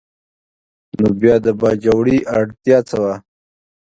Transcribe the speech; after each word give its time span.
نو 0.99 1.07
بیا 1.19 1.35
د 1.45 1.47
باجوړي 1.59 2.17
اړتیا 2.37 2.79
څه 2.89 2.97
وه؟ 3.03 3.13